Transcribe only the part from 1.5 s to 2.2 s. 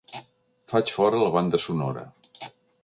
sonora.